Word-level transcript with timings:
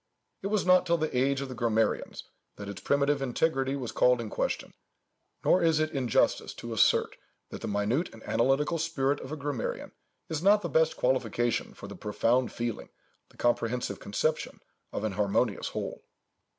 It 0.41 0.47
was 0.47 0.65
not 0.65 0.87
till 0.87 0.97
the 0.97 1.15
age 1.15 1.41
of 1.41 1.47
the 1.47 1.53
grammarians 1.53 2.23
that 2.55 2.67
its 2.67 2.81
primitive 2.81 3.21
integrity 3.21 3.75
was 3.75 3.91
called 3.91 4.19
in 4.19 4.31
question; 4.31 4.73
nor 5.45 5.61
is 5.61 5.79
it 5.79 5.91
injustice 5.91 6.55
to 6.55 6.73
assert, 6.73 7.17
that 7.51 7.61
the 7.61 7.67
minute 7.67 8.11
and 8.11 8.23
analytical 8.23 8.79
spirit 8.79 9.19
of 9.19 9.31
a 9.31 9.37
grammarian 9.37 9.91
is 10.27 10.41
not 10.41 10.63
the 10.63 10.69
best 10.69 10.97
qualification 10.97 11.75
for 11.75 11.85
the 11.87 11.95
profound 11.95 12.51
feeling, 12.51 12.89
the 13.29 13.37
comprehensive 13.37 13.99
conception 13.99 14.59
of 14.91 15.03
an 15.03 15.11
harmonious 15.11 15.67
whole. 15.67 16.03